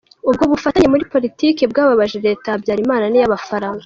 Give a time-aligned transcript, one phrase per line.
[0.29, 3.79] Ubwo bufatanye muri politiki bwababaje leta ya Habyarimana n’iy’Abafaransa.